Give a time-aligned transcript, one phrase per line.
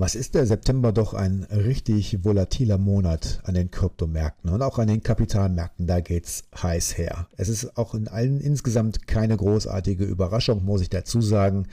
[0.00, 4.88] Was ist der September doch ein richtig volatiler Monat an den Kryptomärkten und auch an
[4.88, 5.86] den Kapitalmärkten.
[5.86, 7.28] Da geht's heiß her.
[7.36, 11.66] Es ist auch in allen insgesamt keine großartige Überraschung, muss ich dazu sagen.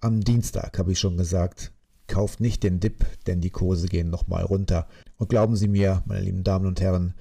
[0.00, 1.72] Am Dienstag habe ich schon gesagt,
[2.06, 4.86] kauft nicht den Dip, denn die Kurse gehen nochmal runter.
[5.16, 7.14] Und glauben Sie mir, meine lieben Damen und Herren,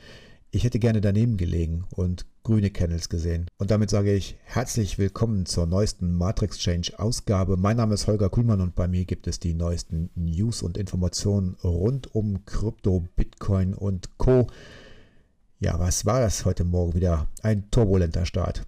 [0.56, 3.48] ich hätte gerne daneben gelegen und grüne Candles gesehen.
[3.58, 7.58] Und damit sage ich herzlich willkommen zur neuesten Matrix Change Ausgabe.
[7.58, 11.58] Mein Name ist Holger Kuhlmann und bei mir gibt es die neuesten News und Informationen
[11.62, 14.48] rund um Krypto, Bitcoin und Co.
[15.60, 17.28] Ja, was war das heute Morgen wieder?
[17.44, 18.66] Ein turbulenter Start.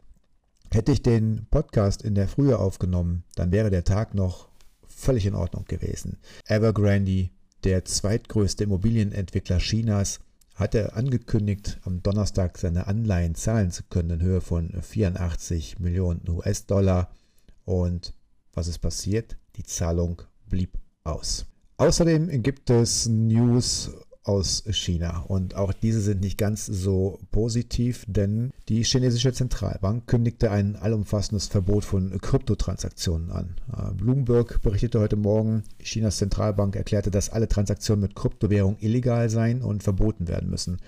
[0.69, 4.49] Hätte ich den Podcast in der Frühe aufgenommen, dann wäre der Tag noch
[4.89, 6.17] völlig in Ordnung gewesen.
[6.47, 7.29] Evergrande,
[7.63, 10.19] der zweitgrößte Immobilienentwickler Chinas,
[10.57, 17.11] hatte angekündigt, am Donnerstag seine Anleihen zahlen zu können in Höhe von 84 Millionen US-Dollar.
[17.63, 18.15] Und
[18.53, 19.37] was ist passiert?
[19.55, 21.45] Die Zahlung blieb aus.
[21.77, 23.91] Außerdem gibt es News
[24.27, 25.23] aus China.
[25.27, 31.47] Und auch diese sind nicht ganz so positiv, denn die chinesische Zentralbank kündigte ein allumfassendes
[31.47, 33.55] Verbot von Kryptotransaktionen an.
[33.71, 39.61] Äh, Bloomberg berichtete heute Morgen, Chinas Zentralbank erklärte, dass alle Transaktionen mit Kryptowährung illegal seien
[39.61, 40.79] und verboten werden müssen.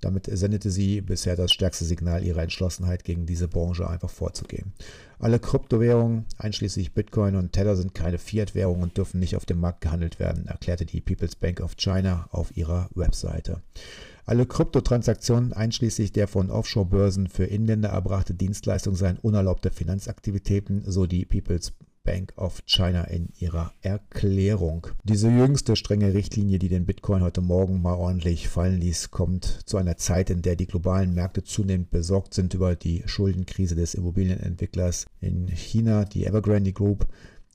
[0.00, 4.72] Damit sendete sie bisher das stärkste Signal ihrer Entschlossenheit, gegen diese Branche einfach vorzugehen.
[5.18, 9.82] Alle Kryptowährungen, einschließlich Bitcoin und Tether, sind keine Fiat-Währungen und dürfen nicht auf dem Markt
[9.82, 13.60] gehandelt werden, erklärte die People's Bank of China auf ihrer Webseite.
[14.24, 21.24] Alle Kryptotransaktionen, einschließlich der von Offshore-Börsen für Inländer erbrachte Dienstleistungen, seien unerlaubte Finanzaktivitäten, so die
[21.24, 21.72] People's
[22.04, 24.86] Bank of China in ihrer Erklärung.
[25.04, 29.76] Diese jüngste strenge Richtlinie, die den Bitcoin heute Morgen mal ordentlich fallen ließ, kommt zu
[29.76, 35.06] einer Zeit, in der die globalen Märkte zunehmend besorgt sind über die Schuldenkrise des Immobilienentwicklers
[35.20, 37.06] in China, die Evergrande Group.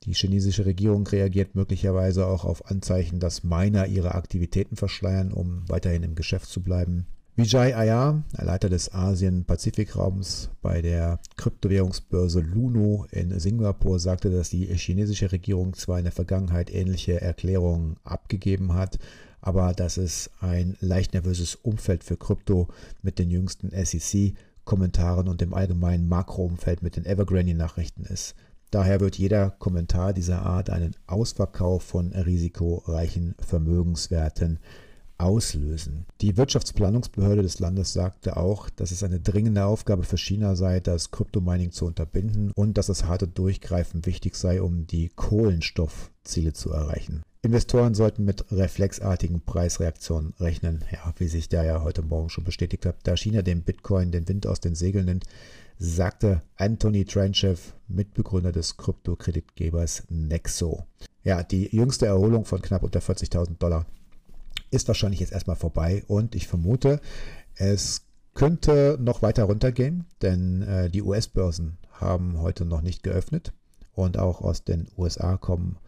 [0.04, 6.04] Die chinesische Regierung reagiert möglicherweise auch auf Anzeichen, dass Miner ihre Aktivitäten verschleiern, um weiterhin
[6.04, 7.06] im Geschäft zu bleiben.
[7.38, 15.30] Vijay Ayar, Leiter des Asien-Pazifik-Raums bei der Kryptowährungsbörse Luno in Singapur, sagte, dass die chinesische
[15.30, 18.98] Regierung zwar in der Vergangenheit ähnliche Erklärungen abgegeben hat,
[19.42, 22.68] aber dass es ein leicht nervöses Umfeld für Krypto
[23.02, 28.34] mit den jüngsten SEC-Kommentaren und dem allgemeinen Makroumfeld mit den Evergrande-Nachrichten ist.
[28.70, 34.58] Daher wird jeder Kommentar dieser Art einen Ausverkauf von risikoreichen Vermögenswerten
[35.18, 36.06] auslösen.
[36.20, 41.10] Die Wirtschaftsplanungsbehörde des Landes sagte auch, dass es eine dringende Aufgabe für China sei, das
[41.10, 47.22] Kryptomining zu unterbinden und dass das harte Durchgreifen wichtig sei, um die Kohlenstoffziele zu erreichen.
[47.42, 52.84] Investoren sollten mit reflexartigen Preisreaktionen rechnen, ja, wie sich da ja heute Morgen schon bestätigt
[52.84, 52.96] hat.
[53.04, 55.26] Da China dem Bitcoin den Wind aus den Segeln nimmt,
[55.78, 60.86] sagte Anthony Tranchev, Mitbegründer des Kryptokreditgebers Nexo.
[61.22, 63.86] Ja, die jüngste Erholung von knapp unter 40.000 Dollar
[64.70, 67.00] ist wahrscheinlich jetzt erstmal vorbei und ich vermute,
[67.54, 68.02] es
[68.34, 73.52] könnte noch weiter runtergehen, denn äh, die US-Börsen haben heute noch nicht geöffnet
[73.92, 75.78] und auch aus den USA kommen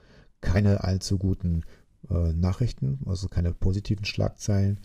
[0.41, 1.63] keine allzu guten
[2.11, 4.81] äh, Nachrichten, also keine positiven Schlagzeilen.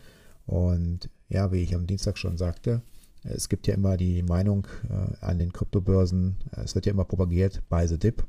[0.45, 2.81] Und ja, wie ich am Dienstag schon sagte,
[3.23, 7.61] es gibt ja immer die Meinung äh, an den Kryptobörsen, es wird ja immer propagiert,
[7.69, 8.25] buy the dip.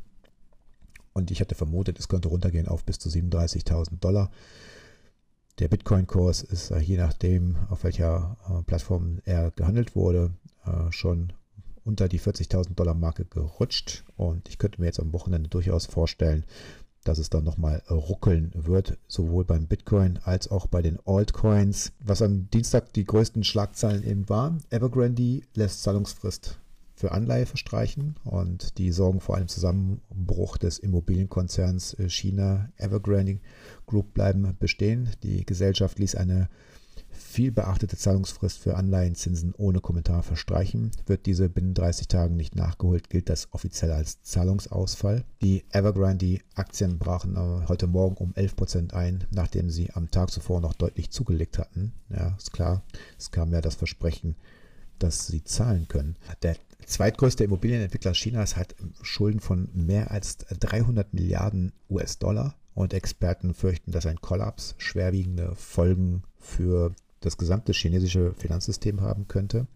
[1.12, 4.30] Und ich hatte vermutet, es könnte runtergehen auf bis zu 37.000 Dollar.
[5.60, 10.32] Der Bitcoin-Kurs ist äh, je nachdem, auf welcher äh, Plattform er gehandelt wurde,
[10.66, 11.32] äh, schon
[11.84, 14.04] unter die 40.000 Dollar Marke gerutscht.
[14.16, 16.44] Und ich könnte mir jetzt am Wochenende durchaus vorstellen,
[17.04, 21.92] dass es dann nochmal ruckeln wird, sowohl beim Bitcoin als auch bei den Altcoins.
[22.00, 26.58] Was am Dienstag die größten Schlagzeilen eben war, Evergrande lässt Zahlungsfrist
[26.94, 33.40] für Anleihe verstreichen und die sorgen vor einem Zusammenbruch des Immobilienkonzerns äh, China Evergrande
[33.86, 35.10] Group bleiben bestehen.
[35.22, 36.48] Die Gesellschaft ließ eine
[37.14, 40.92] viel beachtete Zahlungsfrist für Anleihenzinsen ohne Kommentar verstreichen.
[41.06, 45.24] Wird diese binnen 30 Tagen nicht nachgeholt, gilt das offiziell als Zahlungsausfall.
[45.42, 50.74] Die Evergrande-Aktien brachen äh, heute Morgen um 11% ein, nachdem sie am Tag zuvor noch
[50.74, 51.92] deutlich zugelegt hatten.
[52.08, 52.82] Ja, ist klar,
[53.18, 54.36] es kam ja das Versprechen,
[54.98, 56.16] dass sie zahlen können.
[56.42, 63.92] Der zweitgrößte Immobilienentwickler Chinas hat Schulden von mehr als 300 Milliarden US-Dollar und Experten fürchten,
[63.92, 69.66] dass ein Kollaps schwerwiegende Folgen für das gesamte chinesische Finanzsystem haben könnte.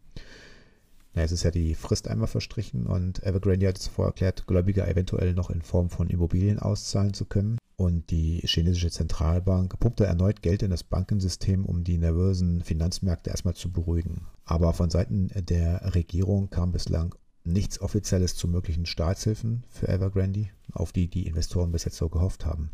[1.15, 5.35] Na, es ist ja die Frist einmal verstrichen und Evergrande hat zuvor erklärt, Gläubiger eventuell
[5.35, 7.59] noch in Form von Immobilien auszahlen zu können.
[7.77, 13.55] Und die chinesische Zentralbank pumpte erneut Geld in das Bankensystem, um die nervösen Finanzmärkte erstmal
[13.55, 14.27] zu beruhigen.
[14.49, 17.15] Aber von Seiten der Regierung kam bislang
[17.45, 22.47] nichts Offizielles zu möglichen Staatshilfen für Evergrande, auf die die Investoren bis jetzt so gehofft
[22.47, 22.71] haben.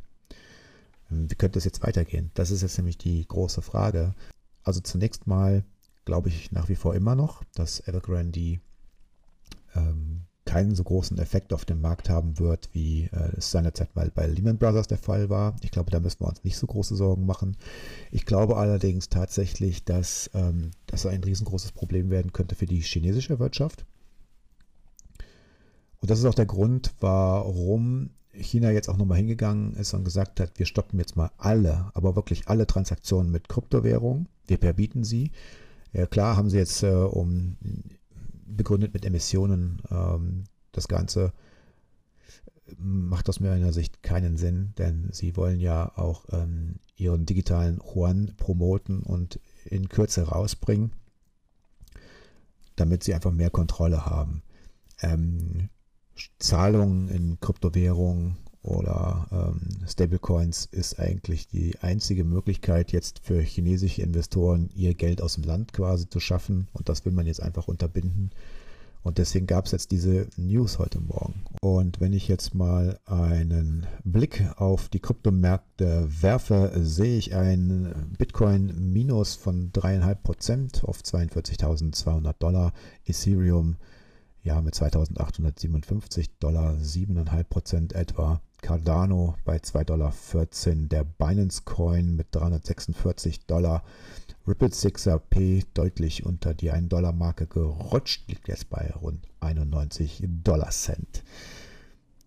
[1.08, 2.30] Wie könnte es jetzt weitergehen?
[2.34, 4.14] Das ist jetzt nämlich die große Frage.
[4.62, 5.64] Also zunächst mal
[6.04, 8.60] glaube ich nach wie vor immer noch, dass Evergrande ähm,
[10.54, 14.28] keinen so großen Effekt auf den Markt haben wird, wie äh, es seinerzeit mal bei
[14.28, 15.56] Lehman Brothers der Fall war.
[15.62, 17.56] Ich glaube, da müssen wir uns nicht so große Sorgen machen.
[18.12, 23.40] Ich glaube allerdings tatsächlich, dass ähm, das ein riesengroßes Problem werden könnte für die chinesische
[23.40, 23.84] Wirtschaft.
[26.00, 30.38] Und das ist auch der Grund, warum China jetzt auch nochmal hingegangen ist und gesagt
[30.38, 34.28] hat, wir stoppen jetzt mal alle, aber wirklich alle Transaktionen mit Kryptowährungen.
[34.46, 35.32] Wir verbieten sie.
[35.92, 37.56] Ja, klar haben sie jetzt äh, um
[38.46, 41.32] begründet mit Emissionen ähm, das Ganze
[42.78, 48.32] macht aus meiner Sicht keinen Sinn, denn sie wollen ja auch ähm, ihren digitalen Juan
[48.36, 50.92] promoten und in Kürze rausbringen,
[52.76, 54.42] damit sie einfach mehr Kontrolle haben.
[55.00, 55.68] Ähm,
[56.38, 64.70] Zahlungen in Kryptowährungen oder ähm, Stablecoins ist eigentlich die einzige Möglichkeit jetzt für chinesische Investoren
[64.74, 68.30] ihr Geld aus dem Land quasi zu schaffen und das will man jetzt einfach unterbinden.
[69.02, 71.44] Und deswegen gab es jetzt diese News heute Morgen.
[71.60, 79.34] Und wenn ich jetzt mal einen Blick auf die Kryptomärkte werfe, sehe ich ein Bitcoin-Minus
[79.34, 82.72] von 3,5% auf 42.200 Dollar,
[83.04, 83.76] Ethereum
[84.44, 88.40] ja mit 2.857 Dollar, 7,5% etwa.
[88.62, 90.12] Cardano bei 2,14 Dollar,
[90.88, 93.82] der Binance Coin mit 346 Dollar,
[94.46, 101.24] Ripple 6RP deutlich unter die 1-Dollar-Marke gerutscht, liegt jetzt bei rund 91 Dollar Cent.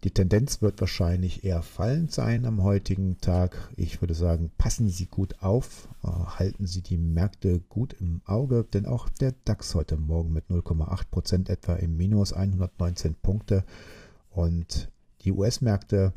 [0.04, 3.70] Die Tendenz wird wahrscheinlich eher fallend sein am heutigen Tag.
[3.76, 8.66] Ich würde sagen, passen Sie gut auf, äh, halten Sie die Märkte gut im Auge,
[8.74, 13.64] denn auch der DAX heute Morgen mit 0,8% etwa im Minus 119 Punkte
[14.30, 14.90] und
[15.22, 16.14] die US-Märkte